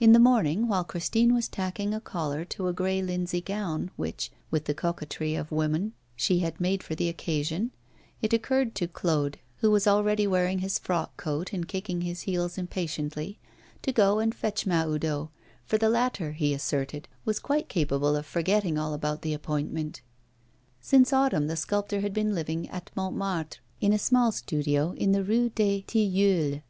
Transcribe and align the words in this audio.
In 0.00 0.12
the 0.12 0.18
morning, 0.18 0.66
while 0.66 0.82
Christine 0.82 1.34
was 1.34 1.46
tacking 1.46 1.92
a 1.92 2.00
collar 2.00 2.42
to 2.46 2.68
a 2.68 2.72
grey 2.72 3.02
linsey 3.02 3.42
gown 3.42 3.90
which, 3.96 4.30
with 4.50 4.64
the 4.64 4.72
coquetry 4.72 5.34
of 5.34 5.52
woman, 5.52 5.92
she 6.16 6.38
had 6.38 6.58
made 6.58 6.82
for 6.82 6.94
the 6.94 7.10
occasion, 7.10 7.70
it 8.22 8.32
occurred 8.32 8.74
to 8.76 8.88
Claude, 8.88 9.38
who 9.58 9.70
was 9.70 9.86
already 9.86 10.26
wearing 10.26 10.60
his 10.60 10.78
frock 10.78 11.14
coat 11.18 11.52
and 11.52 11.68
kicking 11.68 12.00
his 12.00 12.22
heels 12.22 12.56
impatiently, 12.56 13.38
to 13.82 13.92
go 13.92 14.20
and 14.20 14.34
fetch 14.34 14.64
Mahoudeau, 14.64 15.28
for 15.66 15.76
the 15.76 15.90
latter, 15.90 16.32
he 16.32 16.54
asserted, 16.54 17.06
was 17.26 17.38
quite 17.38 17.68
capable 17.68 18.16
of 18.16 18.24
forgetting 18.24 18.78
all 18.78 18.94
about 18.94 19.20
the 19.20 19.34
appointment. 19.34 20.00
Since 20.80 21.12
autumn, 21.12 21.46
the 21.46 21.56
sculptor 21.56 22.00
had 22.00 22.14
been 22.14 22.34
living 22.34 22.70
at 22.70 22.90
Montmartre, 22.96 23.58
in 23.82 23.92
a 23.92 23.98
small 23.98 24.32
studio 24.32 24.92
in 24.92 25.12
the 25.12 25.22
Rue 25.22 25.50
des 25.50 25.82
Tilleuls. 25.82 26.62